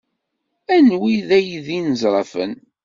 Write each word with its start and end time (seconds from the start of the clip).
Anwi 0.75 1.13
ay 1.37 1.49
d 1.65 1.67
inezrafen? 1.77 2.53